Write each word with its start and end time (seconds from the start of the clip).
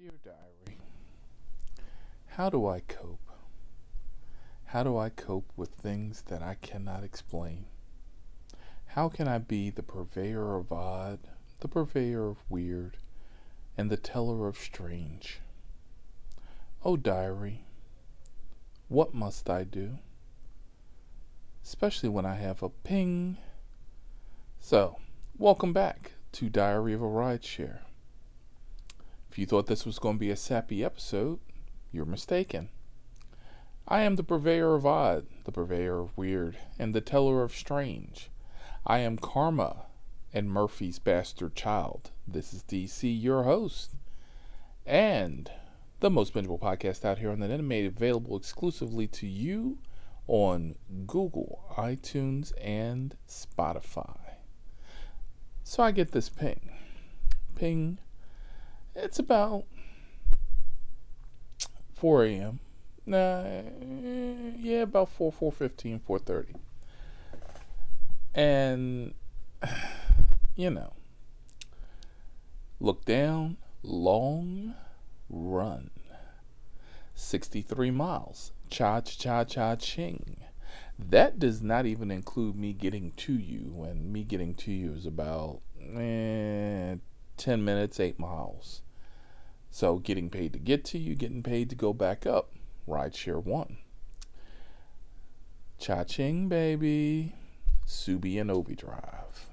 Dear 0.00 0.12
Diary, 0.22 0.78
how 2.28 2.48
do 2.50 2.68
I 2.68 2.78
cope? 2.78 3.32
How 4.66 4.84
do 4.84 4.96
I 4.96 5.08
cope 5.08 5.50
with 5.56 5.70
things 5.70 6.22
that 6.28 6.40
I 6.40 6.54
cannot 6.54 7.02
explain? 7.02 7.64
How 8.86 9.08
can 9.08 9.26
I 9.26 9.38
be 9.38 9.70
the 9.70 9.82
purveyor 9.82 10.54
of 10.54 10.70
odd, 10.70 11.18
the 11.58 11.66
purveyor 11.66 12.28
of 12.28 12.48
weird, 12.48 12.98
and 13.76 13.90
the 13.90 13.96
teller 13.96 14.46
of 14.46 14.56
strange? 14.56 15.40
Oh, 16.84 16.96
diary, 16.96 17.64
what 18.86 19.14
must 19.14 19.50
I 19.50 19.64
do? 19.64 19.98
Especially 21.64 22.08
when 22.08 22.24
I 22.24 22.36
have 22.36 22.62
a 22.62 22.68
ping. 22.68 23.36
So, 24.60 25.00
welcome 25.36 25.72
back 25.72 26.12
to 26.34 26.48
Diary 26.48 26.92
of 26.92 27.02
a 27.02 27.06
Rideshare. 27.06 27.80
You 29.38 29.46
thought 29.46 29.68
this 29.68 29.86
was 29.86 30.00
going 30.00 30.16
to 30.16 30.18
be 30.18 30.32
a 30.32 30.36
sappy 30.36 30.84
episode, 30.84 31.38
you're 31.92 32.04
mistaken. 32.04 32.70
I 33.86 34.00
am 34.00 34.16
the 34.16 34.24
purveyor 34.24 34.74
of 34.74 34.84
odd, 34.84 35.28
the 35.44 35.52
purveyor 35.52 36.00
of 36.00 36.18
weird, 36.18 36.58
and 36.76 36.92
the 36.92 37.00
teller 37.00 37.44
of 37.44 37.54
strange. 37.54 38.30
I 38.84 38.98
am 38.98 39.16
Karma 39.16 39.84
and 40.34 40.50
Murphy's 40.50 40.98
bastard 40.98 41.54
child. 41.54 42.10
This 42.26 42.52
is 42.52 42.64
DC, 42.64 43.22
your 43.22 43.44
host, 43.44 43.94
and 44.84 45.48
the 46.00 46.10
most 46.10 46.34
bingeable 46.34 46.58
podcast 46.58 47.04
out 47.04 47.18
here 47.18 47.30
on 47.30 47.38
the 47.38 47.44
internet, 47.44 47.64
made 47.64 47.86
available 47.86 48.36
exclusively 48.36 49.06
to 49.06 49.28
you 49.28 49.78
on 50.26 50.74
Google, 51.06 51.62
iTunes, 51.76 52.52
and 52.60 53.14
Spotify. 53.28 54.18
So 55.62 55.84
I 55.84 55.92
get 55.92 56.10
this 56.10 56.28
ping. 56.28 56.72
Ping. 57.54 57.98
It's 59.00 59.20
about 59.20 59.62
4 61.94 62.24
a.m. 62.24 62.58
Nah, 63.06 63.44
yeah, 64.58 64.82
about 64.82 65.08
4, 65.10 65.32
4.15, 65.32 66.00
4.30. 66.00 66.56
And, 68.34 69.14
you 70.56 70.70
know, 70.70 70.94
look 72.80 73.04
down, 73.04 73.58
long 73.84 74.74
run. 75.30 75.90
63 77.14 77.92
miles. 77.92 78.50
Cha 78.68 79.00
cha 79.00 79.44
cha 79.44 79.76
ching. 79.76 80.38
That 80.98 81.38
does 81.38 81.62
not 81.62 81.86
even 81.86 82.10
include 82.10 82.56
me 82.56 82.72
getting 82.72 83.12
to 83.12 83.32
you, 83.32 83.84
and 83.84 84.12
me 84.12 84.24
getting 84.24 84.54
to 84.56 84.72
you 84.72 84.92
is 84.94 85.06
about 85.06 85.60
eh, 85.96 86.96
10 87.36 87.64
minutes, 87.64 88.00
8 88.00 88.18
miles. 88.18 88.82
So 89.70 89.98
getting 89.98 90.30
paid 90.30 90.52
to 90.54 90.58
get 90.58 90.84
to 90.86 90.98
you, 90.98 91.14
getting 91.14 91.42
paid 91.42 91.70
to 91.70 91.76
go 91.76 91.92
back 91.92 92.26
up. 92.26 92.52
Rideshare 92.88 93.42
1. 93.42 93.76
Cha 95.78 96.04
ching, 96.04 96.48
baby. 96.48 97.34
Subi 97.86 98.40
and 98.40 98.50
Obi 98.50 98.74
Drive. 98.74 99.46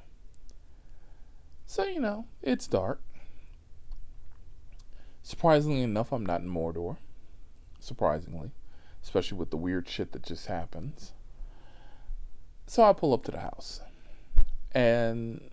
So, 1.66 1.83
you 1.83 1.99
know, 1.99 2.25
it's 2.41 2.67
dark. 2.67 3.02
Surprisingly 5.23 5.81
enough, 5.81 6.11
I'm 6.11 6.25
not 6.25 6.41
in 6.41 6.50
Mordor. 6.50 6.97
Surprisingly. 7.79 8.52
Especially 9.03 9.38
with 9.38 9.52
the 9.52 9.57
weird 9.57 9.88
shit 9.88 10.11
that 10.13 10.23
just 10.23 10.47
happens. 10.47 11.13
So 12.67 12.83
I 12.83 12.94
pull 12.94 13.13
up 13.13 13.23
to 13.25 13.31
the 13.31 13.39
house. 13.39 13.81
And, 14.72 15.50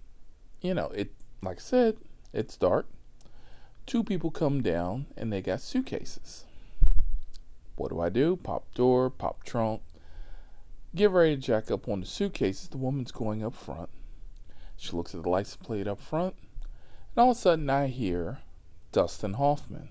you 0.61 0.75
know, 0.75 0.87
it, 0.89 1.13
like 1.43 1.59
I 1.59 1.61
said, 1.61 1.97
it's 2.33 2.57
dark. 2.57 2.87
Two 3.87 4.05
people 4.05 4.31
come 4.31 4.63
down 4.63 5.07
and 5.17 5.33
they 5.33 5.43
got 5.43 5.61
suitcases. 5.61 6.45
What 7.77 7.91
do 7.91 8.01
I 8.01 8.09
do? 8.09 8.37
Pop 8.37 8.73
door, 8.75 9.11
pop 9.11 9.45
trunk. 9.45 9.83
Get 10.95 11.11
ready 11.11 11.37
to 11.37 11.41
jack 11.41 11.71
up 11.71 11.89
on 11.89 12.01
the 12.01 12.07
suitcases. 12.07 12.69
The 12.69 12.79
woman's 12.79 13.13
going 13.13 13.43
up 13.43 13.55
front. 13.55 13.89
She 14.77 14.93
looks 14.93 15.15
at 15.15 15.23
the 15.23 15.29
license 15.29 15.57
plate 15.57 15.89
up 15.89 16.01
front. 16.01 16.35
And 17.15 17.23
all 17.23 17.31
of 17.31 17.37
a 17.37 17.41
sudden 17.41 17.69
I 17.71 17.89
hear 17.89 18.39
Dustin 18.93 19.35
Hoffman. 19.35 19.89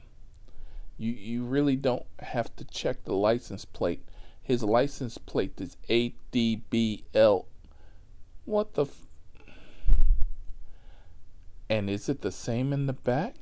You 0.97 1.11
you 1.13 1.43
really 1.43 1.75
don't 1.75 2.05
have 2.19 2.55
to 2.57 2.65
check 2.65 3.03
the 3.03 3.13
license 3.13 3.65
plate. 3.65 4.03
His 4.41 4.63
license 4.63 5.17
plate 5.17 5.59
is 5.59 5.77
ADBL. 5.89 7.45
What 8.45 8.73
the 8.73 8.85
f- 8.85 9.05
And 11.69 11.89
is 11.89 12.09
it 12.09 12.21
the 12.21 12.31
same 12.31 12.71
in 12.73 12.85
the 12.85 12.93
back? 12.93 13.35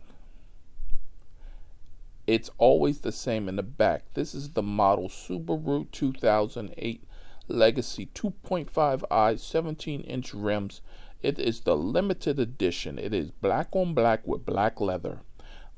It's 2.29 2.51
always 2.59 2.99
the 2.99 3.11
same 3.11 3.49
in 3.49 3.55
the 3.55 3.63
back. 3.63 4.03
This 4.13 4.35
is 4.35 4.51
the 4.51 4.61
model 4.61 5.09
Subaru 5.09 5.89
2008 5.89 7.03
Legacy 7.47 8.07
2.5i 8.13 9.39
17 9.39 10.01
inch 10.01 10.33
rims. 10.35 10.81
It 11.23 11.39
is 11.39 11.61
the 11.61 11.75
limited 11.75 12.39
edition. 12.39 12.99
It 12.99 13.15
is 13.15 13.31
black 13.31 13.69
on 13.71 13.95
black 13.95 14.27
with 14.27 14.45
black 14.45 14.79
leather. 14.79 15.21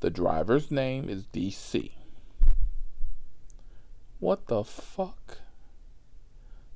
The 0.00 0.10
driver's 0.10 0.70
name 0.70 1.08
is 1.08 1.24
DC. 1.24 1.92
What 4.20 4.48
the 4.48 4.62
fuck? 4.62 5.38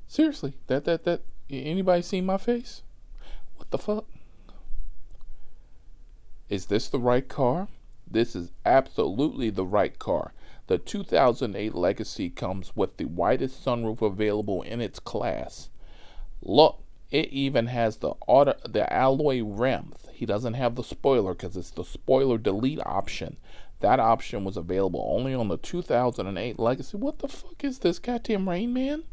Seriously, 0.09 0.55
that 0.69 0.87
that 0.87 1.05
that 1.05 1.21
anybody 1.51 2.01
seen 2.01 2.25
my 2.25 2.39
face? 2.39 2.83
What 3.57 3.71
the 3.71 3.77
fuck? 3.77 4.07
Is 6.49 6.67
this 6.67 6.89
the 6.89 6.99
right 6.99 7.29
car? 7.29 7.69
This 8.09 8.37
is 8.37 8.53
absolutely 8.65 9.51
the 9.51 9.65
right 9.65 9.99
car. 9.99 10.33
The 10.69 10.79
2008 10.79 11.75
Legacy 11.75 12.31
comes 12.31 12.75
with 12.75 12.97
the 12.97 13.05
widest 13.05 13.65
sunroof 13.65 14.03
available 14.03 14.63
in 14.63 14.81
its 14.81 14.99
class. 14.99 15.71
Look, 16.43 16.83
it 17.11 17.29
even 17.29 17.67
has 17.67 17.99
the 17.99 18.15
auto, 18.27 18.55
the 18.69 18.93
alloy 18.93 19.43
rims. 19.43 20.07
He 20.13 20.27
doesn't 20.27 20.55
have 20.55 20.75
the 20.75 20.83
spoiler 20.83 21.35
because 21.35 21.57
it's 21.57 21.71
the 21.71 21.85
spoiler 21.85 22.39
delete 22.39 22.81
option. 22.85 23.37
That 23.81 24.01
option 24.01 24.45
was 24.45 24.57
available 24.57 25.07
only 25.13 25.35
on 25.35 25.49
the 25.49 25.59
2008 25.59 26.59
Legacy. 26.59 26.97
What 26.97 27.19
the 27.19 27.29
fuck 27.29 27.63
is 27.63 27.81
this 27.81 27.99
goddamn 27.99 28.49
Rain 28.49 28.73
Man? 28.73 29.05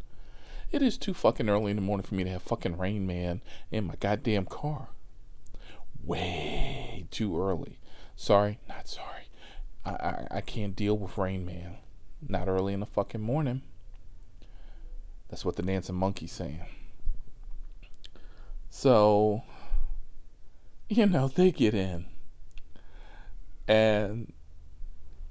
It 0.71 0.81
is 0.81 0.97
too 0.97 1.13
fucking 1.13 1.49
early 1.49 1.71
in 1.71 1.75
the 1.75 1.83
morning 1.83 2.05
for 2.05 2.15
me 2.15 2.23
to 2.23 2.29
have 2.31 2.41
fucking 2.41 2.77
Rain 2.77 3.05
Man 3.05 3.41
in 3.69 3.85
my 3.85 3.95
goddamn 3.95 4.45
car. 4.45 4.87
Way 6.03 7.05
too 7.11 7.39
early. 7.39 7.77
Sorry, 8.23 8.57
not 8.69 8.87
sorry. 8.87 9.27
I, 9.83 9.89
I, 9.89 10.27
I 10.37 10.39
can't 10.39 10.77
deal 10.77 10.97
with 10.97 11.17
Rain 11.17 11.45
Man. 11.45 11.75
Not 12.25 12.47
early 12.47 12.73
in 12.73 12.79
the 12.79 12.85
fucking 12.85 13.19
morning. 13.19 13.63
That's 15.27 15.43
what 15.43 15.57
the 15.57 15.61
dancing 15.61 15.95
monkey's 15.95 16.31
saying. 16.31 16.61
So, 18.69 19.43
you 20.87 21.05
know, 21.05 21.27
they 21.27 21.51
get 21.51 21.73
in. 21.73 22.05
And 23.67 24.31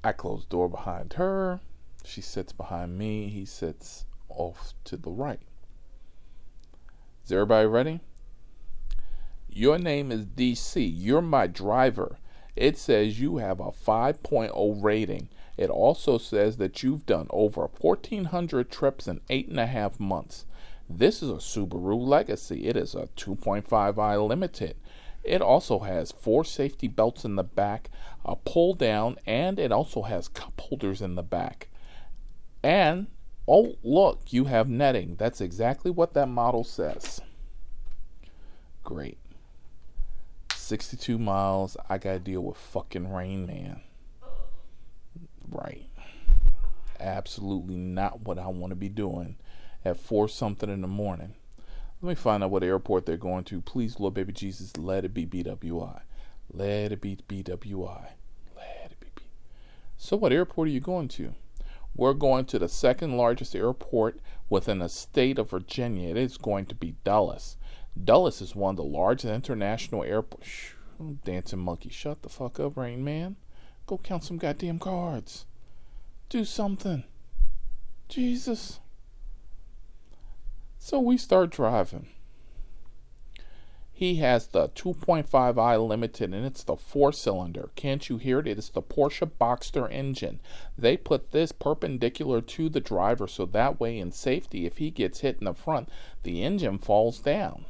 I 0.04 0.12
close 0.12 0.42
the 0.42 0.50
door 0.50 0.68
behind 0.68 1.14
her. 1.14 1.60
She 2.04 2.20
sits 2.20 2.52
behind 2.52 2.98
me. 2.98 3.30
He 3.30 3.46
sits 3.46 4.04
off 4.28 4.74
to 4.84 4.98
the 4.98 5.10
right. 5.10 5.40
Is 7.24 7.32
everybody 7.32 7.66
ready? 7.66 8.00
Your 9.48 9.78
name 9.78 10.12
is 10.12 10.26
DC. 10.26 10.92
You're 10.94 11.22
my 11.22 11.46
driver. 11.46 12.18
It 12.56 12.76
says 12.76 13.20
you 13.20 13.38
have 13.38 13.60
a 13.60 13.70
5.0 13.70 14.82
rating. 14.82 15.28
It 15.56 15.70
also 15.70 16.18
says 16.18 16.56
that 16.58 16.82
you've 16.82 17.06
done 17.06 17.26
over 17.30 17.68
1,400 17.80 18.70
trips 18.70 19.08
in 19.08 19.20
eight 19.30 19.48
and 19.48 19.60
a 19.60 19.66
half 19.66 19.98
months. 19.98 20.44
This 20.88 21.22
is 21.22 21.30
a 21.30 21.34
Subaru 21.34 21.98
Legacy. 21.98 22.66
It 22.66 22.76
is 22.76 22.94
a 22.94 23.08
2.5i 23.16 24.28
Limited. 24.28 24.76
It 25.24 25.40
also 25.40 25.80
has 25.80 26.12
four 26.12 26.44
safety 26.44 26.88
belts 26.88 27.24
in 27.24 27.36
the 27.36 27.44
back, 27.44 27.90
a 28.24 28.34
pull 28.36 28.74
down, 28.74 29.18
and 29.24 29.58
it 29.58 29.70
also 29.70 30.02
has 30.02 30.28
cup 30.28 30.60
holders 30.60 31.00
in 31.00 31.14
the 31.14 31.22
back. 31.22 31.68
And, 32.62 33.06
oh, 33.46 33.76
look, 33.82 34.32
you 34.32 34.46
have 34.46 34.68
netting. 34.68 35.16
That's 35.16 35.40
exactly 35.40 35.90
what 35.90 36.14
that 36.14 36.28
model 36.28 36.64
says. 36.64 37.20
Great. 38.82 39.18
62 40.62 41.18
miles. 41.18 41.76
I 41.88 41.98
gotta 41.98 42.18
deal 42.18 42.42
with 42.42 42.56
fucking 42.56 43.12
Rain 43.12 43.46
Man. 43.46 43.80
Right. 45.50 45.88
Absolutely 46.98 47.76
not 47.76 48.22
what 48.22 48.38
I 48.38 48.46
want 48.46 48.70
to 48.70 48.76
be 48.76 48.88
doing 48.88 49.36
at 49.84 49.98
4 49.98 50.28
something 50.28 50.70
in 50.70 50.80
the 50.80 50.88
morning. 50.88 51.34
Let 52.00 52.08
me 52.08 52.14
find 52.14 52.42
out 52.42 52.50
what 52.50 52.64
airport 52.64 53.06
they're 53.06 53.16
going 53.16 53.44
to. 53.44 53.60
Please, 53.60 54.00
Lord 54.00 54.14
baby 54.14 54.32
Jesus, 54.32 54.76
let 54.76 55.04
it 55.04 55.14
be 55.14 55.26
BWI. 55.26 56.00
Let 56.52 56.92
it 56.92 57.00
be 57.00 57.16
BWI. 57.28 58.06
Let 58.56 58.92
it 58.92 59.00
be 59.00 59.08
B. 59.14 59.22
So, 59.96 60.16
what 60.16 60.32
airport 60.32 60.68
are 60.68 60.72
you 60.72 60.80
going 60.80 61.08
to? 61.08 61.34
We're 61.94 62.14
going 62.14 62.46
to 62.46 62.58
the 62.58 62.68
second 62.68 63.16
largest 63.16 63.54
airport 63.54 64.18
within 64.48 64.78
the 64.78 64.88
state 64.88 65.38
of 65.38 65.50
Virginia. 65.50 66.10
It 66.10 66.16
is 66.16 66.38
going 66.38 66.66
to 66.66 66.74
be 66.74 66.96
Dulles. 67.04 67.56
Dulles 67.96 68.40
is 68.40 68.56
one 68.56 68.70
of 68.70 68.76
the 68.76 68.84
largest 68.84 69.32
international 69.32 70.02
airports. 70.02 70.74
Dancing 71.24 71.58
monkey, 71.58 71.90
shut 71.90 72.22
the 72.22 72.28
fuck 72.28 72.58
up, 72.58 72.76
Rain 72.76 73.04
Man. 73.04 73.36
Go 73.86 73.98
count 73.98 74.24
some 74.24 74.38
goddamn 74.38 74.78
cards. 74.78 75.46
Do 76.28 76.44
something. 76.44 77.04
Jesus. 78.08 78.80
So 80.78 81.00
we 81.00 81.16
start 81.16 81.50
driving. 81.50 82.08
He 83.92 84.16
has 84.16 84.48
the 84.48 84.68
2.5i 84.70 85.88
limited 85.88 86.34
and 86.34 86.44
it's 86.44 86.64
the 86.64 86.76
four 86.76 87.12
cylinder. 87.12 87.70
Can't 87.76 88.08
you 88.08 88.16
hear 88.16 88.40
it? 88.40 88.48
It 88.48 88.58
is 88.58 88.70
the 88.70 88.82
Porsche 88.82 89.30
Boxster 89.40 89.90
engine. 89.92 90.40
They 90.76 90.96
put 90.96 91.30
this 91.30 91.52
perpendicular 91.52 92.40
to 92.40 92.68
the 92.68 92.80
driver 92.80 93.28
so 93.28 93.46
that 93.46 93.78
way, 93.78 93.98
in 93.98 94.10
safety, 94.10 94.66
if 94.66 94.78
he 94.78 94.90
gets 94.90 95.20
hit 95.20 95.38
in 95.38 95.44
the 95.44 95.54
front, 95.54 95.88
the 96.22 96.42
engine 96.42 96.78
falls 96.78 97.20
down. 97.20 97.66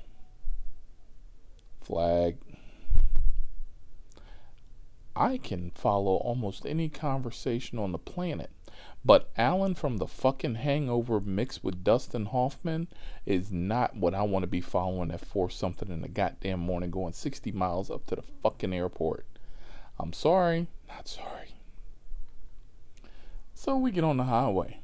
Flag. 1.93 2.39
I 5.15 5.37
can 5.37 5.73
follow 5.75 6.15
almost 6.15 6.65
any 6.65 6.89
conversation 6.89 7.79
on 7.79 7.93
the 7.93 7.99
planet. 7.99 8.50
But 9.05 9.31
Alan 9.37 9.75
from 9.75 9.99
the 9.99 10.06
fucking 10.06 10.55
hangover 10.55 11.21
mixed 11.21 11.62
with 11.62 11.85
Dustin 11.85 12.25
Hoffman 12.25 12.89
is 13.27 13.53
not 13.53 13.94
what 13.94 14.15
I 14.15 14.23
want 14.23 14.44
to 14.44 14.47
be 14.47 14.62
following 14.62 15.11
at 15.11 15.21
4 15.21 15.50
something 15.50 15.91
in 15.91 16.00
the 16.00 16.09
goddamn 16.09 16.61
morning 16.61 16.91
going 16.91 17.12
60 17.12 17.53
miles 17.53 17.91
up 17.91 18.06
to 18.06 18.17
the 18.17 18.23
fucking 18.43 18.73
airport. 18.73 19.27
I'm 20.00 20.15
sorry, 20.15 20.69
not 20.89 21.09
sorry. 21.09 21.56
So 23.53 23.77
we 23.77 23.91
get 23.91 24.03
on 24.03 24.17
the 24.17 24.25
highway. 24.25 24.79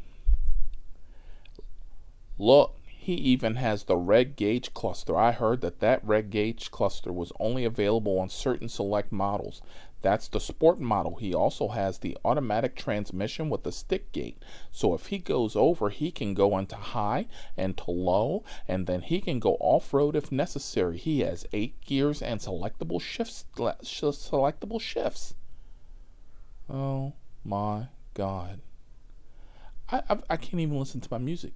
Look, 2.38 2.77
he 3.08 3.14
even 3.14 3.54
has 3.54 3.84
the 3.84 3.96
red 3.96 4.36
gauge 4.36 4.74
cluster. 4.74 5.16
I 5.16 5.32
heard 5.32 5.62
that 5.62 5.80
that 5.80 6.04
red 6.04 6.28
gauge 6.28 6.70
cluster 6.70 7.10
was 7.10 7.32
only 7.40 7.64
available 7.64 8.18
on 8.18 8.28
certain 8.28 8.68
select 8.68 9.10
models. 9.10 9.62
That's 10.02 10.28
the 10.28 10.38
sport 10.38 10.78
model. 10.78 11.16
He 11.16 11.32
also 11.32 11.68
has 11.68 11.96
the 11.96 12.18
automatic 12.22 12.76
transmission 12.76 13.48
with 13.48 13.62
the 13.62 13.72
stick 13.72 14.12
gate. 14.12 14.42
So 14.70 14.92
if 14.92 15.06
he 15.06 15.16
goes 15.16 15.56
over, 15.56 15.88
he 15.88 16.10
can 16.10 16.34
go 16.34 16.58
into 16.58 16.76
high 16.76 17.28
and 17.56 17.78
to 17.78 17.90
low, 17.90 18.44
and 18.68 18.86
then 18.86 19.00
he 19.00 19.22
can 19.22 19.38
go 19.38 19.56
off 19.58 19.94
road 19.94 20.14
if 20.14 20.30
necessary. 20.30 20.98
He 20.98 21.20
has 21.20 21.46
eight 21.54 21.80
gears 21.80 22.20
and 22.20 22.40
selectable 22.40 23.00
shifts. 23.00 23.46
Selectable 23.56 24.82
shifts. 24.82 25.32
Oh 26.68 27.14
my 27.42 27.86
God. 28.12 28.60
I, 29.90 30.02
I, 30.10 30.18
I 30.28 30.36
can't 30.36 30.60
even 30.60 30.78
listen 30.78 31.00
to 31.00 31.08
my 31.10 31.16
music. 31.16 31.54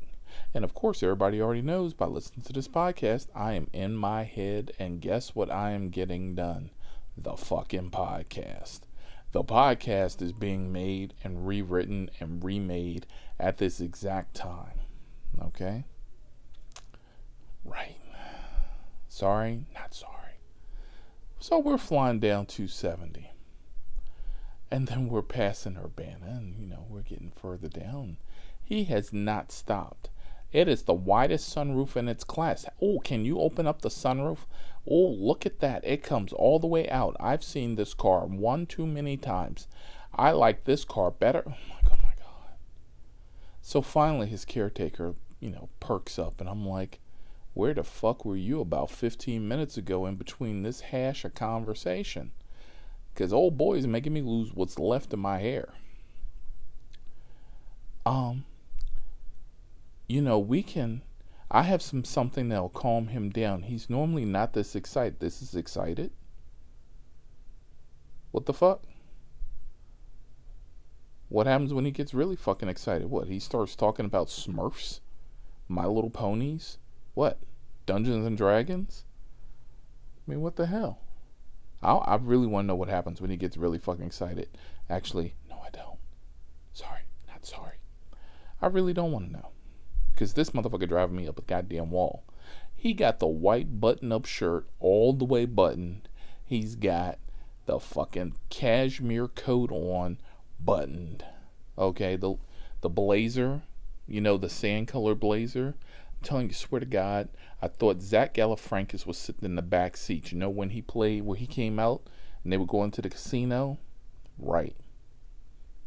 And 0.55 0.65
of 0.65 0.75
course, 0.75 1.03
everybody 1.03 1.41
already 1.41 1.63
knows 1.63 1.95
by 1.95 2.07
listening 2.07 2.45
to 2.47 2.53
this 2.53 2.69
podcast, 2.69 3.29
I 3.35 3.53
am 3.55 3.69
in 3.73 3.97
my 3.97 4.25
head, 4.25 4.73
and 4.79 5.01
guess 5.01 5.35
what 5.35 5.51
I 5.51 5.73
am 5.73 5.91
getting 5.91 6.35
done? 6.35 6.71
the 7.17 7.37
fucking 7.37 7.91
podcast. 7.91 8.81
The 9.33 9.45
podcast 9.45 10.21
is 10.21 10.33
being 10.33 10.73
made 10.73 11.15
and 11.25 11.47
rewritten 11.47 12.11
and 12.21 12.43
remade 12.45 13.07
at 13.39 13.59
this 13.59 13.81
exact 13.81 14.35
time. 14.35 14.81
Okay? 15.41 15.85
Right. 17.65 17.97
Sorry, 19.09 19.67
not 19.75 19.95
sorry. 19.95 20.13
So 21.39 21.59
we're 21.59 21.79
flying 21.79 22.21
down 22.21 22.47
270. 22.47 23.31
And 24.71 24.89
then 24.89 25.09
we're 25.09 25.23
passing 25.23 25.77
Urbana, 25.77 26.27
and 26.29 26.57
you 26.57 26.67
know, 26.67 26.87
we're 26.89 27.03
getting 27.03 27.33
further 27.35 27.69
down. 27.69 28.17
He 28.63 28.85
has 28.85 29.13
not 29.13 29.53
stopped. 29.53 30.09
It 30.53 30.69
is 30.69 30.83
the 30.83 30.95
widest 30.95 31.55
sunroof 31.55 31.97
in 31.97 32.09
its 32.09 32.25
class. 32.25 32.67
Oh, 32.81 33.01
can 33.01 33.25
you 33.25 33.41
open 33.41 33.67
up 33.67 33.81
the 33.81 33.89
sunroof? 33.89 34.41
Oh, 34.87 35.09
look 35.09 35.47
at 35.47 35.61
that. 35.61 35.85
It 35.85 36.03
comes 36.03 36.33
all 36.33 36.59
the 36.59 36.67
way 36.67 36.89
out. 36.91 37.17
I've 37.19 37.43
seen 37.43 37.77
this 37.77 37.95
car 37.95 38.27
one 38.27 38.67
too 38.67 38.87
many 38.87 39.17
times. 39.17 39.67
I 40.15 40.33
like 40.33 40.65
this 40.65 40.85
car 40.85 41.11
better. 41.11 41.45
Oh 41.47 41.51
my 41.51 41.89
god, 41.89 41.99
my 42.03 42.13
god. 42.19 42.57
So 43.63 43.81
finally 43.81 44.27
his 44.27 44.45
caretaker, 44.45 45.15
you 45.41 45.51
know, 45.51 45.71
perks 45.81 46.19
up 46.19 46.41
and 46.41 46.51
I'm 46.51 46.67
like, 46.67 47.01
where 47.55 47.75
the 47.75 47.85
fuck 47.85 48.25
were 48.25 48.37
you 48.37 48.61
about 48.61 48.91
15 48.91 49.47
minutes 49.47 49.77
ago 49.77 50.07
in 50.07 50.17
between 50.17 50.63
this 50.63 50.81
hash 50.81 51.25
of 51.25 51.35
conversation? 51.35 52.33
Because 53.13 53.33
old 53.33 53.57
boy's 53.57 53.87
making 53.87 54.13
me 54.13 54.23
lose 54.23 54.53
what's 54.53 54.79
left 54.79 55.13
of 55.13 55.19
my 55.19 55.39
hair. 55.39 55.75
Um, 58.05 58.45
you 60.09 60.21
know, 60.21 60.39
we 60.39 60.63
can. 60.63 61.03
I 61.51 61.63
have 61.63 61.83
some 61.83 62.05
something 62.05 62.49
that'll 62.49 62.71
calm 62.71 63.09
him 63.09 63.31
down. 63.31 63.65
He's 63.65 63.91
normally 63.91 64.25
not 64.25 64.55
this 64.55 64.75
excited. 64.75 65.21
This 65.21 65.43
is 65.43 65.55
excited. 65.55 66.11
What 68.31 68.47
the 68.47 68.55
fuck? 68.55 68.85
What 71.29 71.47
happens 71.47 71.75
when 71.75 71.85
he 71.85 71.91
gets 71.91 72.15
really 72.15 72.37
fucking 72.37 72.69
excited? 72.69 73.11
What? 73.11 73.29
He 73.29 73.39
starts 73.39 73.77
talking 73.77 74.07
about 74.07 74.29
Smurfs? 74.29 75.01
My 75.69 75.87
Little 75.87 76.11
Ponies? 76.11 76.79
What? 77.15 77.39
Dungeons 77.85 78.27
and 78.27 78.37
Dragons? 78.37 79.05
I 80.27 80.31
mean, 80.31 80.41
what 80.41 80.57
the 80.57 80.67
hell? 80.67 81.01
I 81.83 81.93
I 81.93 82.17
really 82.17 82.47
want 82.47 82.65
to 82.65 82.69
know 82.69 82.75
what 82.75 82.89
happens 82.89 83.21
when 83.21 83.31
he 83.31 83.37
gets 83.37 83.57
really 83.57 83.79
fucking 83.79 84.07
excited. 84.07 84.49
Actually, 84.89 85.35
no, 85.51 85.57
I 85.57 85.71
don't. 85.71 85.99
Sorry, 86.73 87.01
not 87.29 87.45
sorry. 87.45 87.77
I 88.61 88.67
really 88.69 88.95
don't 88.95 89.13
want 89.13 89.27
to 89.27 89.33
know 89.33 89.52
because 90.23 90.35
this 90.35 90.51
motherfucker 90.51 90.89
driving 90.89 91.17
me 91.17 91.27
up 91.27 91.41
a 91.41 91.43
goddamn 91.43 91.91
wall. 91.91 92.23
He 92.77 92.95
got 92.95 93.19
the 93.19 93.27
white 93.27 93.81
button 93.81 94.13
up 94.13 94.25
shirt 94.25 94.69
all 94.79 95.13
the 95.13 95.25
way 95.25 95.47
buttoned. 95.47 96.09
He's 96.45 96.77
got 96.77 97.19
the 97.67 97.81
fucking 97.81 98.37
cashmere 98.49 99.27
coat 99.27 99.73
on 99.73 100.19
buttoned. 100.61 101.25
Okay, 101.77 102.15
the 102.15 102.37
the 102.83 102.89
blazer, 102.89 103.63
you 104.07 104.21
know, 104.21 104.37
the 104.37 104.49
sand 104.49 104.87
color 104.87 105.17
blazer. 105.17 105.75
I'm 105.81 106.23
telling 106.23 106.47
you, 106.47 106.55
swear 106.55 106.79
to 106.79 106.87
God, 106.87 107.29
I 107.61 107.67
thought 107.67 108.01
Zach 108.01 108.35
Galifianakis 108.35 109.05
was 109.05 109.19
sitting 109.19 109.45
in 109.45 109.57
the 109.57 109.63
back 109.63 109.97
seat. 109.97 110.31
You 110.31 110.39
know 110.39 110.51
when 110.51 110.71
he 110.71 110.83
played, 110.83 111.25
where 111.25 111.37
he 111.37 111.49
came 111.49 111.81
out 111.81 112.03
and 112.45 112.53
they 112.53 112.59
were 112.59 112.65
going 112.65 112.93
to 112.93 113.03
the 113.03 113.11
casino? 113.11 113.79
Right. 114.39 114.77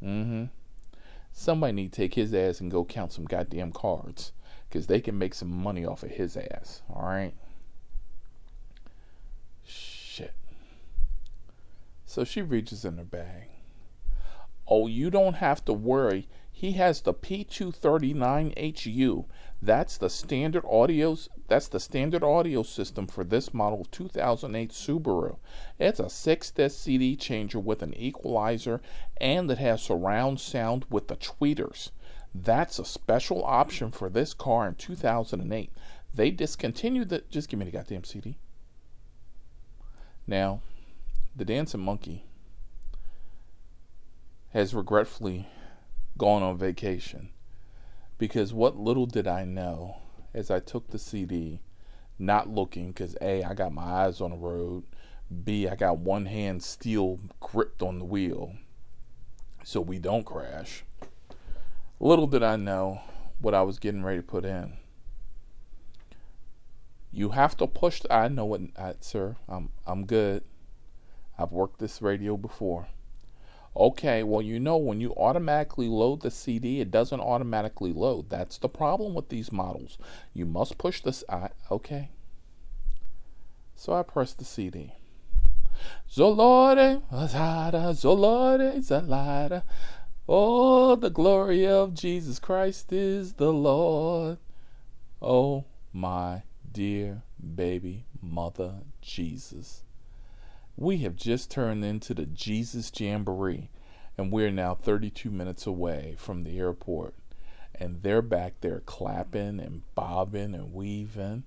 Mm-hmm. 0.04 0.46
Somebody 1.38 1.74
need 1.74 1.92
to 1.92 1.98
take 1.98 2.14
his 2.14 2.34
ass 2.34 2.62
and 2.62 2.72
go 2.72 2.86
count 2.86 3.12
some 3.12 3.26
goddamn 3.26 3.74
cards. 3.74 4.32
Because 4.70 4.88
they 4.88 5.02
can 5.02 5.18
make 5.18 5.34
some 5.34 5.52
money 5.52 5.86
off 5.86 6.02
of 6.02 6.12
his 6.12 6.38
ass. 6.38 6.82
Alright? 6.90 7.34
Shit. 9.66 10.34
So 12.06 12.24
she 12.24 12.42
reaches 12.42 12.86
in 12.86 12.98
her 12.98 13.04
bag. 13.04 13.50
Oh, 14.66 14.88
you 14.88 15.10
don't 15.10 15.36
have 15.36 15.66
to 15.66 15.74
worry. 15.74 16.30
He 16.50 16.72
has 16.74 17.02
the 17.02 17.14
P239HU. 17.14 19.26
That's 19.62 19.98
the 19.98 20.10
standard 20.10 20.64
audio 20.66 21.18
that's 21.48 21.68
the 21.68 21.80
standard 21.80 22.24
audio 22.24 22.64
system 22.64 23.08
for 23.08 23.24
this 23.24 23.54
model 23.54 23.86
2008 23.92 24.72
Subaru. 24.72 25.38
It's 25.80 26.00
a 26.00 26.10
6 26.10 26.52
disc 26.52 26.84
CD 26.84 27.16
changer 27.16 27.60
with 27.60 27.84
an 27.84 27.94
equalizer 27.94 28.82
and 29.22 29.50
it 29.52 29.60
has 29.60 29.84
surround 29.84 30.40
sound 30.40 30.86
with 30.90 31.08
the 31.08 31.16
tweeters. 31.16 31.92
That's 32.34 32.80
a 32.80 32.86
special 32.86 33.44
option 33.46 33.92
for 33.92 34.10
this 34.10 34.34
car 34.34 34.68
in 34.68 34.76
2008. 34.76 35.72
They 36.14 36.32
discontinued 36.32 37.10
the 37.10 37.24
just 37.30 37.50
give 37.50 37.60
me 37.60 37.66
the 37.66 37.72
goddamn 37.72 38.04
CD. 38.04 38.38
Now, 40.26 40.62
the 41.36 41.46
dancing 41.46 41.82
monkey 41.82 42.26
has 44.50 44.74
regretfully 44.74 45.48
gone 46.18 46.42
on 46.42 46.58
vacation 46.58 47.30
because 48.18 48.54
what 48.54 48.78
little 48.78 49.06
did 49.06 49.28
I 49.28 49.44
know 49.44 49.98
as 50.36 50.52
I 50.52 50.60
took 50.60 50.90
the 50.90 51.00
CD, 51.00 51.62
not 52.20 52.50
looking 52.50 52.90
because 52.90 53.16
A, 53.22 53.42
I 53.44 53.54
got 53.54 53.74
my 53.74 53.84
eyes 53.84 54.20
on 54.20 54.32
the 54.32 54.38
road, 54.38 54.84
B, 55.44 55.68
I 55.68 55.76
got 55.76 55.98
one 55.98 56.26
hand 56.26 56.62
still 56.62 57.20
gripped 57.40 57.82
on 57.82 58.00
the 58.00 58.06
wheel 58.06 58.56
so 59.64 59.82
we 59.82 59.98
don't 59.98 60.26
crash. 60.26 60.84
Little 62.00 62.28
did 62.28 62.44
I 62.44 62.58
know 62.58 63.02
what 63.40 63.56
I 63.56 63.62
was 63.62 63.80
getting 63.80 64.04
ready 64.04 64.20
to 64.20 64.24
put 64.24 64.46
in. 64.46 64.74
You 67.12 67.30
have 67.30 67.56
to 67.58 67.68
push. 67.68 68.02
The, 68.02 68.14
I 68.14 68.28
know 68.28 68.46
what, 68.46 68.62
I, 68.78 68.96
sir. 69.00 69.38
I'm 69.48 69.70
I'm 69.88 70.06
good. 70.06 70.44
I've 71.40 71.54
worked 71.54 71.80
this 71.80 72.02
radio 72.02 72.36
before. 72.36 72.90
Okay, 73.78 74.24
well, 74.24 74.42
you 74.42 74.58
know, 74.60 74.78
when 74.78 75.02
you 75.02 75.14
automatically 75.16 75.90
load 75.90 76.22
the 76.22 76.32
CD, 76.32 76.80
it 76.80 76.92
doesn't 76.92 77.20
automatically 77.20 77.92
load. 77.92 78.30
That's 78.30 78.58
the 78.58 78.70
problem 78.70 79.14
with 79.14 79.28
these 79.28 79.52
models. 79.52 79.98
You 80.34 80.46
must 80.46 80.78
push 80.78 81.02
this. 81.02 81.26
I, 81.28 81.50
okay. 81.70 82.10
So 83.76 83.94
I 83.94 84.04
press 84.04 84.34
the 84.34 84.46
CD. 84.46 84.94
Zolore, 86.10 87.02
Azada, 87.12 87.92
Zolore, 87.92 88.78
Zalada. 88.78 89.64
Oh, 90.28 90.96
the 90.96 91.10
glory 91.10 91.68
of 91.68 91.94
Jesus 91.94 92.40
Christ 92.40 92.94
is 92.94 93.34
the 93.34 93.52
Lord. 93.52 94.38
Oh, 95.22 95.66
my 95.92 96.44
dear 96.72 97.24
baby 97.56 98.06
mother 98.22 98.76
Jesus 99.02 99.85
we 100.78 100.98
have 100.98 101.16
just 101.16 101.50
turned 101.50 101.86
into 101.86 102.14
the 102.14 102.26
Jesus 102.26 102.92
Jamboree. 102.96 103.70
And 104.18 104.32
we're 104.32 104.52
now 104.52 104.76
32 104.76 105.30
minutes 105.30 105.66
away 105.68 106.16
from 106.18 106.44
the 106.44 106.58
airport. 106.58 107.16
And 107.74 108.02
they're 108.02 108.22
back 108.22 108.54
there 108.62 108.82
clapping 108.86 109.60
and 109.60 109.82
bobbing 109.94 110.56
and 110.56 110.74
weaving. 110.74 111.44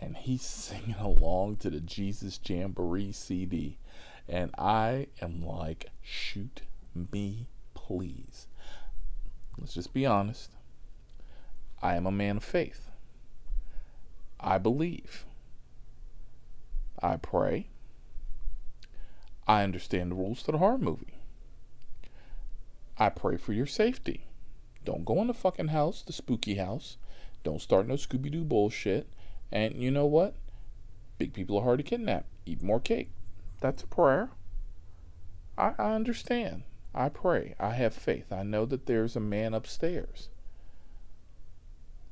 And 0.00 0.16
he's 0.16 0.42
singing 0.46 0.96
along 1.00 1.56
to 1.56 1.70
the 1.70 1.80
Jesus 1.80 2.38
Jamboree 2.44 3.12
CD. 3.12 3.78
And 4.28 4.52
I 4.56 5.08
am 5.20 5.44
like, 5.44 5.90
shoot 6.00 6.62
me, 6.94 7.48
please. 7.74 8.46
Let's 9.58 9.74
just 9.74 9.92
be 9.92 10.06
honest. 10.06 10.50
I 11.82 11.96
am 11.96 12.06
a 12.06 12.12
man 12.12 12.36
of 12.36 12.44
faith. 12.44 12.88
I 14.38 14.58
believe. 14.58 15.24
I 17.02 17.16
pray. 17.16 17.66
I 19.52 19.64
understand 19.64 20.10
the 20.10 20.14
rules 20.14 20.42
to 20.44 20.52
the 20.52 20.56
horror 20.56 20.78
movie. 20.78 21.18
I 22.96 23.10
pray 23.10 23.36
for 23.36 23.52
your 23.52 23.66
safety. 23.66 24.24
Don't 24.82 25.04
go 25.04 25.20
in 25.20 25.26
the 25.26 25.34
fucking 25.34 25.68
house, 25.68 26.02
the 26.02 26.14
spooky 26.14 26.54
house. 26.54 26.96
Don't 27.44 27.60
start 27.60 27.86
no 27.86 27.96
Scooby 27.96 28.30
Doo 28.30 28.44
bullshit. 28.44 29.12
And 29.52 29.74
you 29.74 29.90
know 29.90 30.06
what? 30.06 30.36
Big 31.18 31.34
people 31.34 31.58
are 31.58 31.64
hard 31.64 31.80
to 31.80 31.82
kidnap. 31.82 32.24
Eat 32.46 32.62
more 32.62 32.80
cake. 32.80 33.10
That's 33.60 33.82
a 33.82 33.86
prayer. 33.86 34.30
I, 35.58 35.74
I 35.78 35.96
understand. 35.96 36.62
I 36.94 37.10
pray. 37.10 37.54
I 37.60 37.74
have 37.74 37.92
faith. 37.92 38.32
I 38.32 38.44
know 38.44 38.64
that 38.64 38.86
there's 38.86 39.16
a 39.16 39.20
man 39.20 39.52
upstairs. 39.52 40.30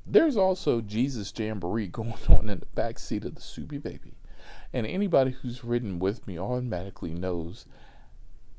There's 0.05 0.37
also 0.37 0.79
Jesus 0.79 1.33
Jamboree 1.35 1.87
going 1.91 2.13
on 2.29 2.51
in 2.51 2.59
the 2.59 2.67
back 2.75 2.99
seat 2.99 3.25
of 3.25 3.33
the 3.33 3.41
Subi 3.41 3.81
Baby. 3.81 4.13
And 4.73 4.85
anybody 4.87 5.31
who's 5.31 5.63
ridden 5.63 5.99
with 5.99 6.25
me 6.27 6.39
automatically 6.39 7.13
knows 7.13 7.65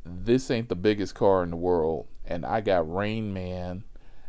this 0.05 0.51
ain't 0.51 0.69
the 0.69 0.77
biggest 0.77 1.15
car 1.15 1.43
in 1.43 1.51
the 1.51 1.57
world. 1.57 2.07
And 2.27 2.45
I 2.45 2.61
got 2.61 2.93
Rain 2.93 3.33
Man 3.33 3.85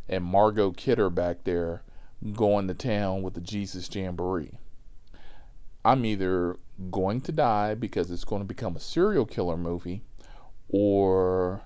and 0.08 0.24
Margot 0.24 0.72
Kidder 0.72 1.10
back 1.10 1.44
there 1.44 1.84
going 2.34 2.68
to 2.68 2.74
town 2.74 3.22
with 3.22 3.34
the 3.34 3.42
Jesus 3.42 3.94
Jamboree. 3.94 4.58
I'm 5.84 6.06
either 6.06 6.58
going 6.90 7.22
to 7.22 7.32
die 7.32 7.76
because 7.76 8.10
it's 8.10 8.24
going 8.24 8.42
to 8.42 8.48
become 8.48 8.76
a 8.76 8.80
serial 8.80 9.26
killer 9.26 9.58
movie 9.58 10.02
or 10.70 11.62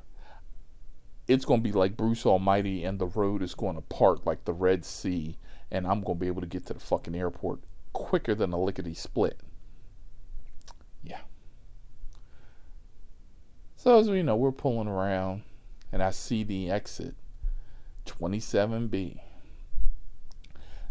it's 1.27 1.46
going 1.46 1.62
to 1.62 1.63
be 1.63 1.72
like 1.72 1.96
Bruce 1.96 2.25
Almighty 2.25 2.84
and 2.84 3.00
the 3.00 3.06
road 3.06 3.42
is 3.44 3.54
going 3.54 3.75
to 3.75 3.82
part 3.82 4.25
like 4.25 4.46
the 4.46 4.54
Red 4.54 4.84
Sea 4.86 5.38
and 5.72 5.86
I'm 5.86 6.01
going 6.01 6.18
to 6.18 6.22
be 6.22 6.27
able 6.27 6.42
to 6.42 6.48
get 6.48 6.66
to 6.68 6.74
the 6.74 6.80
fucking 6.80 7.16
airport 7.16 7.60
quicker 7.94 8.34
than 8.34 8.54
a 8.54 8.60
lickety 8.60 8.94
split. 8.94 9.39
Yeah. 11.08 11.20
So 13.78 13.98
as 13.98 14.10
we 14.10 14.22
know, 14.24 14.36
we're 14.36 14.52
pulling 14.52 14.90
around 14.90 15.44
and 15.92 16.04
I 16.04 16.12
see 16.12 16.44
the 16.44 16.70
exit 16.70 17.16
27B. 18.06 19.20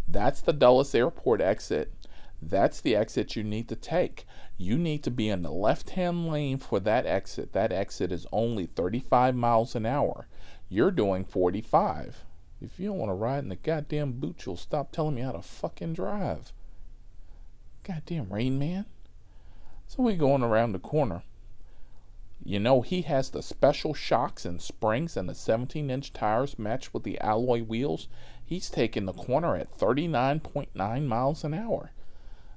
That's 0.09 0.41
the 0.41 0.53
Dulles 0.53 0.95
Airport 0.95 1.41
exit. 1.41 1.93
That's 2.41 2.81
the 2.81 2.97
exit 2.97 3.37
you 3.37 3.43
need 3.43 3.69
to 3.69 3.77
take. 3.77 4.27
You 4.57 4.79
need 4.79 5.03
to 5.05 5.11
be 5.11 5.29
in 5.29 5.43
the 5.43 5.51
left 5.51 5.91
hand 5.91 6.29
lane 6.29 6.59
for 6.59 6.81
that 6.81 7.05
exit. 7.05 7.53
That 7.53 7.73
exit 7.73 8.13
is 8.13 8.27
only 8.33 8.67
35 8.67 9.35
miles 9.35 9.75
an 9.75 9.85
hour. 9.85 10.29
You're 10.69 10.91
doing 10.91 11.25
45. 11.25 12.25
If 12.63 12.79
you 12.79 12.89
don't 12.89 12.99
want 12.99 13.11
to 13.11 13.15
ride 13.15 13.43
in 13.43 13.51
the 13.51 13.57
goddamn 13.57 14.13
boot, 14.13 14.47
you'll 14.47 14.57
stop 14.57 14.93
telling 14.93 15.17
me 15.17 15.23
how 15.23 15.33
to 15.33 15.43
fucking 15.43 15.93
drive. 15.95 16.53
Goddamn 17.83 18.33
rain 18.33 18.59
man. 18.59 18.87
So 19.89 20.03
we 20.03 20.17
going 20.17 20.43
around 20.43 20.73
the 20.73 20.79
corner. 20.79 21.23
You 22.45 22.61
know, 22.61 22.83
he 22.83 23.03
has 23.03 23.31
the 23.31 23.43
special 23.43 23.95
shocks 23.95 24.45
and 24.45 24.61
springs 24.61 25.17
and 25.17 25.29
the 25.29 25.35
17 25.35 25.91
inch 25.91 26.13
tires 26.13 26.59
matched 26.59 26.93
with 26.93 27.03
the 27.03 27.21
alloy 27.21 27.63
wheels. 27.63 28.09
He's 28.45 28.71
taking 28.71 29.07
the 29.07 29.13
corner 29.13 29.57
at 29.57 29.77
39.9 29.77 31.07
miles 31.07 31.45
an 31.45 31.55
hour. 31.55 31.93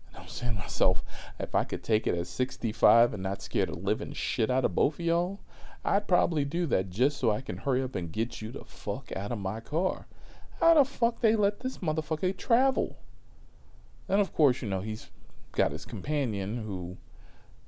And 0.07 0.23
I'm 0.23 0.27
saying 0.27 0.55
to 0.55 0.59
myself, 0.59 1.03
if 1.39 1.55
I 1.55 1.63
could 1.63 1.83
take 1.83 2.07
it 2.07 2.15
at 2.15 2.27
65 2.27 3.13
and 3.13 3.23
not 3.23 3.41
scare 3.41 3.67
the 3.67 3.75
living 3.75 4.13
shit 4.13 4.49
out 4.49 4.65
of 4.65 4.75
both 4.75 4.95
of 4.95 5.05
y'all, 5.05 5.39
I'd 5.85 6.07
probably 6.07 6.45
do 6.45 6.65
that 6.67 6.89
just 6.89 7.17
so 7.17 7.31
I 7.31 7.41
can 7.41 7.57
hurry 7.57 7.81
up 7.81 7.95
and 7.95 8.11
get 8.11 8.41
you 8.41 8.51
the 8.51 8.65
fuck 8.65 9.11
out 9.15 9.31
of 9.31 9.39
my 9.39 9.59
car. 9.59 10.07
How 10.59 10.73
the 10.73 10.83
fuck 10.83 11.21
they 11.21 11.35
let 11.35 11.61
this 11.61 11.77
motherfucker 11.77 12.35
travel? 12.35 12.97
And 14.07 14.19
of 14.19 14.33
course, 14.33 14.61
you 14.61 14.67
know, 14.67 14.81
he's 14.81 15.09
got 15.53 15.71
his 15.71 15.85
companion 15.85 16.63
who 16.65 16.97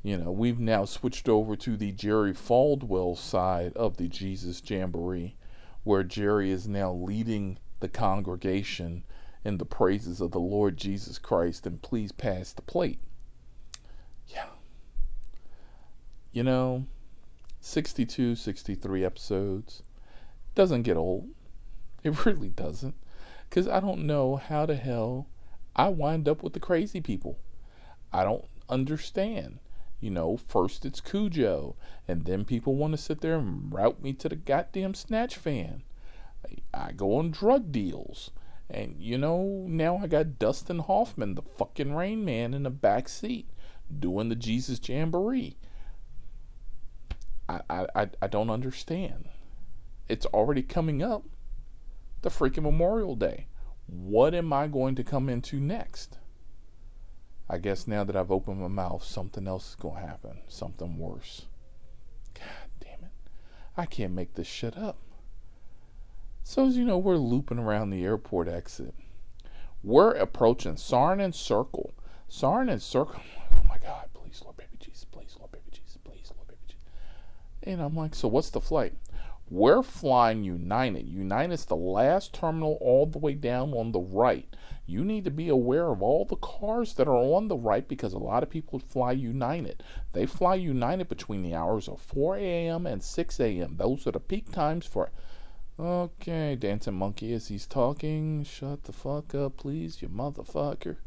you 0.03 0.17
know, 0.17 0.31
we've 0.31 0.59
now 0.59 0.85
switched 0.85 1.29
over 1.29 1.55
to 1.55 1.77
the 1.77 1.91
Jerry 1.91 2.33
Falwell 2.33 3.15
side 3.15 3.73
of 3.75 3.97
the 3.97 4.07
Jesus 4.07 4.61
Jamboree, 4.65 5.35
where 5.83 6.03
Jerry 6.03 6.49
is 6.49 6.67
now 6.67 6.91
leading 6.91 7.59
the 7.79 7.87
congregation 7.87 9.03
in 9.43 9.57
the 9.57 9.65
praises 9.65 10.19
of 10.19 10.31
the 10.31 10.39
Lord 10.39 10.77
Jesus 10.77 11.19
Christ. 11.19 11.67
And 11.67 11.81
please 11.81 12.11
pass 12.11 12.51
the 12.51 12.63
plate. 12.63 12.99
Yeah. 14.27 14.47
You 16.31 16.43
know, 16.43 16.85
62, 17.59 18.35
63 18.35 19.05
episodes 19.05 19.83
doesn't 20.55 20.83
get 20.83 20.97
old. 20.97 21.29
It 22.03 22.25
really 22.25 22.49
doesn't. 22.49 22.95
Because 23.47 23.67
I 23.67 23.79
don't 23.79 24.07
know 24.07 24.37
how 24.37 24.65
the 24.65 24.75
hell 24.75 25.27
I 25.75 25.89
wind 25.89 26.27
up 26.27 26.41
with 26.41 26.53
the 26.53 26.59
crazy 26.59 27.01
people. 27.01 27.37
I 28.11 28.23
don't 28.23 28.45
understand 28.67 29.59
you 30.01 30.09
know, 30.09 30.35
first 30.35 30.83
it's 30.83 30.99
Cujo, 30.99 31.75
and 32.07 32.25
then 32.25 32.43
people 32.43 32.75
want 32.75 32.93
to 32.93 32.97
sit 32.97 33.21
there 33.21 33.37
and 33.37 33.71
route 33.71 34.01
me 34.01 34.13
to 34.13 34.27
the 34.27 34.35
goddamn 34.35 34.95
snatch 34.95 35.37
fan. 35.37 35.83
I, 36.73 36.91
go 36.91 37.17
on 37.17 37.31
drug 37.31 37.71
deals. 37.71 38.31
And, 38.69 38.95
you 38.99 39.17
know, 39.17 39.65
now 39.67 39.97
I 39.97 40.07
got 40.07 40.39
Dustin 40.39 40.79
Hoffman, 40.79 41.35
the 41.35 41.41
fucking 41.41 41.93
Rain 41.93 42.25
Man, 42.25 42.53
in 42.53 42.63
the 42.63 42.69
back 42.69 43.07
seat 43.09 43.49
doing 43.99 44.29
the 44.29 44.35
Jesus 44.35 44.79
Jamboree. 44.87 45.57
I, 47.47 47.61
I, 47.69 48.09
I 48.21 48.27
don't 48.27 48.49
understand. 48.49 49.27
It's 50.07 50.25
already 50.27 50.63
coming 50.63 51.03
up. 51.03 51.23
The 52.21 52.29
freaking 52.29 52.63
Memorial 52.63 53.15
Day. 53.15 53.47
What 53.87 54.33
am 54.33 54.53
I 54.53 54.67
going 54.67 54.95
to 54.95 55.03
come 55.03 55.27
into 55.27 55.59
next? 55.59 56.17
I 57.51 57.57
guess 57.57 57.85
now 57.85 58.05
that 58.05 58.15
I've 58.15 58.31
opened 58.31 58.61
my 58.61 58.69
mouth, 58.69 59.03
something 59.03 59.45
else 59.45 59.71
is 59.71 59.75
going 59.75 59.95
to 59.95 60.07
happen. 60.07 60.37
Something 60.47 60.97
worse. 60.97 61.47
God 62.33 62.45
damn 62.79 63.03
it. 63.03 63.11
I 63.75 63.85
can't 63.85 64.13
make 64.13 64.35
this 64.35 64.47
shit 64.47 64.77
up. 64.77 64.95
So, 66.45 66.65
as 66.65 66.77
you 66.77 66.85
know, 66.85 66.97
we're 66.97 67.17
looping 67.17 67.59
around 67.59 67.89
the 67.89 68.05
airport 68.05 68.47
exit. 68.47 68.93
We're 69.83 70.11
approaching 70.11 70.75
Saarinen 70.75 71.35
Circle. 71.35 71.93
Saarinen 72.29 72.79
Circle. 72.79 73.19
Oh 73.51 73.63
my 73.67 73.79
God, 73.79 74.05
please, 74.13 74.41
Lord, 74.45 74.55
baby 74.55 74.77
Jesus, 74.79 75.03
please, 75.03 75.35
Lord, 75.37 75.51
baby 75.51 75.71
Jesus, 75.71 75.97
please, 76.05 76.31
Lord, 76.33 76.47
baby 76.47 76.61
Jesus. 76.67 76.85
And 77.63 77.81
I'm 77.81 77.97
like, 77.97 78.15
so 78.15 78.29
what's 78.29 78.49
the 78.49 78.61
flight? 78.61 78.93
We're 79.51 79.83
flying 79.83 80.43
United. 80.43 81.07
United's 81.07 81.65
the 81.65 81.75
last 81.75 82.33
terminal 82.33 82.79
all 82.81 83.05
the 83.05 83.19
way 83.19 83.35
down 83.35 83.73
on 83.73 83.91
the 83.91 83.99
right 83.99 84.47
you 84.91 85.05
need 85.05 85.23
to 85.23 85.31
be 85.31 85.47
aware 85.47 85.89
of 85.89 86.01
all 86.01 86.25
the 86.25 86.35
cars 86.35 86.95
that 86.95 87.07
are 87.07 87.15
on 87.15 87.47
the 87.47 87.55
right 87.55 87.87
because 87.87 88.11
a 88.13 88.17
lot 88.19 88.43
of 88.43 88.49
people 88.49 88.77
fly 88.77 89.13
United. 89.13 89.83
They 90.11 90.25
fly 90.25 90.55
United 90.55 91.07
between 91.07 91.43
the 91.43 91.55
hours 91.55 91.87
of 91.87 92.01
4 92.01 92.35
a.m. 92.35 92.85
and 92.85 93.01
6 93.01 93.39
a.m. 93.39 93.77
Those 93.77 94.05
are 94.05 94.11
the 94.11 94.19
peak 94.19 94.51
times 94.51 94.85
for. 94.85 95.09
Okay, 95.79 96.57
Dancing 96.57 96.95
Monkey, 96.95 97.33
as 97.33 97.47
he's 97.47 97.65
talking, 97.65 98.43
shut 98.43 98.83
the 98.83 98.91
fuck 98.91 99.33
up, 99.33 99.57
please, 99.57 100.01
you 100.01 100.09
motherfucker. 100.09 100.97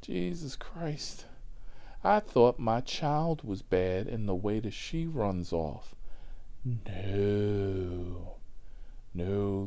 Jesus 0.00 0.54
Christ. 0.54 1.26
I 2.04 2.20
thought 2.20 2.58
my 2.58 2.80
child 2.82 3.42
was 3.42 3.62
bad 3.62 4.06
in 4.06 4.26
the 4.26 4.34
way 4.34 4.60
that 4.60 4.74
she 4.74 5.06
runs 5.06 5.52
off. 5.52 5.96
No. 6.64 7.73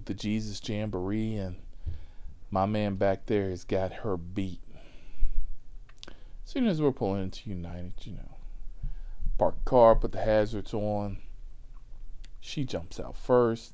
The 0.07 0.13
Jesus 0.13 0.61
Jamboree 0.63 1.35
and 1.35 1.57
my 2.49 2.65
man 2.65 2.95
back 2.95 3.25
there 3.25 3.49
has 3.49 3.65
got 3.65 3.91
her 3.91 4.15
beat. 4.15 4.61
As 6.07 6.13
soon 6.45 6.65
as 6.65 6.81
we're 6.81 6.93
pulling 6.93 7.23
into 7.23 7.49
United, 7.49 7.91
you 8.03 8.13
know, 8.13 8.37
park 9.37 9.65
car, 9.65 9.97
put 9.97 10.13
the 10.13 10.21
hazards 10.21 10.73
on. 10.73 11.17
She 12.39 12.63
jumps 12.63 13.01
out 13.01 13.17
first. 13.17 13.73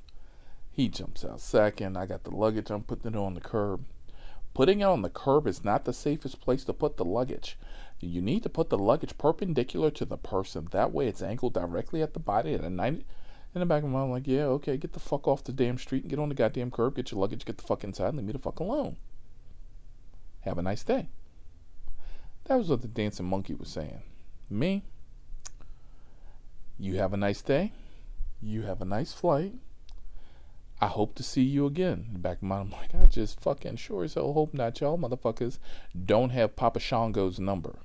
He 0.72 0.90
jumps 0.90 1.24
out 1.24 1.40
second. 1.40 2.00
I 2.00 2.08
got 2.08 2.24
the 2.24 2.36
luggage. 2.36 2.72
I'm 2.72 2.82
putting 2.82 3.14
it 3.14 3.16
on 3.16 3.36
the 3.36 3.40
curb. 3.40 3.86
Putting 4.56 4.80
it 4.80 4.86
on 4.86 5.04
the 5.04 5.12
curb 5.12 5.46
is 5.46 5.64
not 5.64 5.86
the 5.86 5.94
safest 5.94 6.42
place 6.42 6.64
to 6.64 6.74
put 6.74 6.98
the 6.98 7.06
luggage. 7.06 7.60
You 8.00 8.24
need 8.24 8.42
to 8.42 8.50
put 8.50 8.72
the 8.72 8.78
luggage 8.80 9.20
perpendicular 9.20 9.92
to 9.92 10.06
the 10.06 10.18
person. 10.18 10.68
That 10.72 10.92
way 10.92 11.08
it's 11.08 11.22
angled 11.22 11.54
directly 11.54 12.02
at 12.02 12.16
the 12.16 12.20
body 12.20 12.56
at 12.56 12.62
a 12.62 12.72
90, 12.72 13.06
in 13.56 13.60
the 13.60 13.66
back 13.66 13.84
of 13.84 13.90
my 13.90 14.00
mind, 14.00 14.06
I'm 14.06 14.12
like, 14.12 14.28
yeah, 14.28 14.46
okay, 14.46 14.78
get 14.78 14.94
the 14.94 15.00
fuck 15.00 15.28
off 15.28 15.44
the 15.44 15.52
damn 15.52 15.78
street 15.78 16.04
and 16.04 16.10
get 16.10 16.20
on 16.20 16.30
the 16.30 16.36
goddamn 16.36 16.72
curb, 16.72 16.96
get 16.96 17.12
your 17.12 17.22
luggage, 17.22 17.46
get 17.46 17.58
the 17.58 17.64
fuck 17.64 17.84
inside, 17.84 18.10
and 18.10 18.18
leave 18.18 18.26
me 18.26 18.34
the 18.34 18.40
fuck 18.40 18.60
alone. 18.60 18.98
Have 20.42 20.58
a 20.58 20.64
nice 20.64 20.84
day. 20.84 21.10
That 22.46 22.58
was 22.58 22.70
what 22.70 22.82
the 22.82 22.88
dancing 22.88 23.28
monkey 23.28 23.54
was 23.54 23.70
saying. 23.70 24.02
Me, 24.50 24.84
you 26.78 26.96
have 26.98 27.14
a 27.14 27.18
nice 27.18 27.42
day. 27.42 27.72
You 28.42 28.64
have 28.64 28.82
a 28.82 28.86
nice 28.86 29.14
flight. 29.14 29.54
I 30.82 30.88
hope 30.88 31.16
to 31.16 31.24
see 31.24 31.44
you 31.44 31.66
again. 31.66 32.06
In 32.08 32.14
the 32.14 32.20
back 32.20 32.38
of 32.38 32.44
my 32.44 32.58
mind, 32.58 32.74
I'm 32.74 32.80
like, 32.80 32.96
I 32.96 33.06
just 33.06 33.40
fucking 33.40 33.78
sure 33.78 34.04
as 34.04 34.16
hell 34.16 34.34
hope 34.34 34.54
not. 34.54 34.82
Y'all 34.82 34.98
motherfuckers 34.98 35.60
don't 36.06 36.32
have 36.32 36.58
Papa 36.58 36.80
Shango's 36.80 37.40
number. 37.40 37.80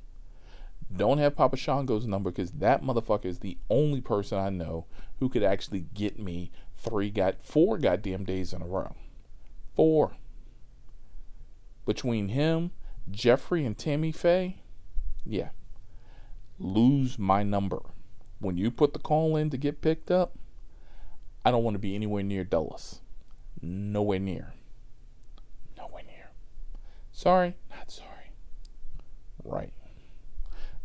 Don't 0.94 1.18
have 1.18 1.36
Papa 1.36 1.56
Shango's 1.56 2.06
number 2.06 2.30
because 2.30 2.52
that 2.52 2.82
motherfucker 2.82 3.26
is 3.26 3.40
the 3.40 3.58
only 3.68 4.00
person 4.00 4.38
I 4.38 4.48
know 4.48 4.86
who 5.18 5.28
could 5.28 5.42
actually 5.42 5.86
get 5.92 6.18
me 6.18 6.50
three, 6.76 7.10
got 7.10 7.44
four 7.44 7.76
goddamn 7.78 8.24
days 8.24 8.52
in 8.52 8.62
a 8.62 8.66
row. 8.66 8.94
Four. 9.74 10.12
Between 11.84 12.28
him, 12.28 12.70
Jeffrey, 13.10 13.64
and 13.64 13.76
Tammy 13.76 14.12
Faye, 14.12 14.62
yeah. 15.24 15.50
Lose 16.58 17.18
my 17.18 17.42
number. 17.42 17.80
When 18.40 18.56
you 18.56 18.70
put 18.70 18.92
the 18.92 18.98
call 18.98 19.36
in 19.36 19.50
to 19.50 19.56
get 19.56 19.80
picked 19.80 20.10
up, 20.10 20.36
I 21.44 21.50
don't 21.50 21.64
want 21.64 21.74
to 21.74 21.80
be 21.80 21.94
anywhere 21.94 22.22
near 22.22 22.44
Dulles. 22.44 23.00
Nowhere 23.60 24.18
near. 24.18 24.54
Nowhere 25.76 26.02
near. 26.04 26.30
Sorry, 27.12 27.56
not 27.70 27.90
sorry. 27.90 28.32
Right. 29.44 29.72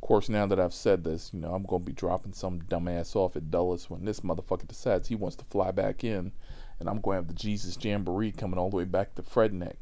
Course, 0.03 0.27
now 0.27 0.45
that 0.48 0.60
I've 0.60 0.74
said 0.74 1.05
this, 1.05 1.31
you 1.33 1.39
know, 1.39 1.53
I'm 1.53 1.63
going 1.63 1.81
to 1.81 1.86
be 1.86 1.93
dropping 1.93 2.33
some 2.33 2.60
dumbass 2.63 3.15
off 3.15 3.38
at 3.38 3.50
Dulles 3.50 3.89
when 3.89 4.03
this 4.03 4.19
motherfucker 4.19 4.67
decides 4.67 5.07
he 5.07 5.15
wants 5.15 5.38
to 5.38 5.45
fly 5.45 5.72
back 5.72 6.03
in, 6.03 6.33
and 6.77 6.89
I'm 6.89 7.00
going 7.00 7.15
to 7.15 7.22
have 7.22 7.27
the 7.29 7.33
Jesus 7.33 7.77
Jamboree 7.81 8.33
coming 8.33 8.60
all 8.60 8.69
the 8.69 8.75
way 8.75 8.83
back 8.83 9.15
to 9.15 9.22
Fredneck. 9.22 9.75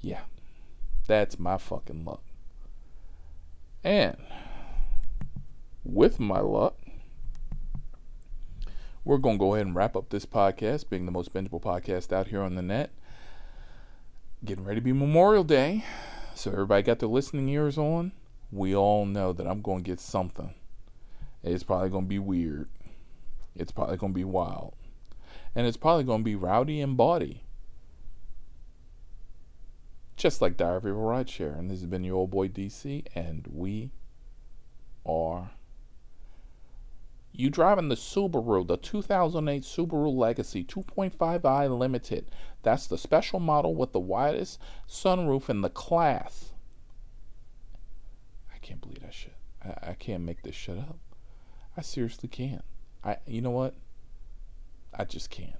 Yeah, 0.00 0.22
that's 1.06 1.38
my 1.38 1.58
fucking 1.58 2.06
luck. 2.06 2.22
And 3.84 4.16
with 5.84 6.18
my 6.18 6.40
luck, 6.40 6.78
we're 9.04 9.18
going 9.18 9.36
to 9.36 9.44
go 9.44 9.54
ahead 9.54 9.66
and 9.66 9.76
wrap 9.76 9.96
up 9.96 10.08
this 10.08 10.24
podcast, 10.24 10.88
being 10.88 11.04
the 11.04 11.12
most 11.12 11.34
bingeable 11.34 11.60
podcast 11.60 12.10
out 12.10 12.28
here 12.28 12.40
on 12.40 12.54
the 12.54 12.62
net. 12.62 12.90
Getting 14.42 14.64
ready 14.64 14.80
to 14.80 14.84
be 14.84 14.94
Memorial 14.94 15.44
Day. 15.44 15.84
So 16.34 16.52
everybody 16.52 16.84
got 16.84 17.00
their 17.00 17.08
listening 17.10 17.50
ears 17.50 17.76
on. 17.76 18.12
We 18.50 18.74
all 18.74 19.04
know 19.04 19.32
that 19.32 19.46
I'm 19.46 19.62
going 19.62 19.84
to 19.84 19.90
get 19.90 20.00
something. 20.00 20.54
It's 21.42 21.62
probably 21.62 21.90
going 21.90 22.04
to 22.04 22.08
be 22.08 22.18
weird. 22.18 22.68
It's 23.54 23.72
probably 23.72 23.96
going 23.96 24.12
to 24.12 24.18
be 24.18 24.24
wild. 24.24 24.74
And 25.54 25.66
it's 25.66 25.76
probably 25.76 26.04
going 26.04 26.20
to 26.20 26.24
be 26.24 26.36
rowdy 26.36 26.80
and 26.80 26.96
bawdy. 26.96 27.44
Just 30.16 30.40
like 30.40 30.56
Diary 30.56 30.76
of 30.76 30.84
a 30.84 30.90
Rideshare. 30.90 31.58
And 31.58 31.70
this 31.70 31.80
has 31.80 31.88
been 31.88 32.04
your 32.04 32.16
old 32.16 32.30
boy 32.30 32.48
DC, 32.48 33.04
and 33.14 33.46
we 33.52 33.90
are 35.06 35.50
you 37.32 37.50
driving 37.50 37.88
the 37.88 37.94
Subaru, 37.94 38.66
the 38.66 38.76
2008 38.76 39.62
Subaru 39.62 40.12
Legacy 40.12 40.64
2.5i 40.64 41.78
Limited. 41.78 42.30
That's 42.62 42.88
the 42.88 42.98
special 42.98 43.38
model 43.38 43.76
with 43.76 43.92
the 43.92 44.00
widest 44.00 44.58
sunroof 44.88 45.48
in 45.48 45.60
the 45.60 45.70
class. 45.70 46.52
Can't 48.68 48.82
believe 48.82 49.00
that 49.00 49.14
shit. 49.14 49.32
I, 49.64 49.92
I 49.92 49.94
can't 49.94 50.24
make 50.24 50.42
this 50.42 50.54
shit 50.54 50.76
up. 50.76 50.98
I 51.74 51.80
seriously 51.80 52.28
can't. 52.28 52.62
I 53.02 53.16
you 53.26 53.40
know 53.40 53.50
what? 53.50 53.74
I 54.92 55.04
just 55.04 55.30
can't. 55.30 55.56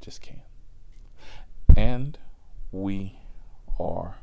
Just 0.00 0.22
can't. 0.22 0.40
And 1.76 2.16
we 2.72 3.18
are 3.78 4.20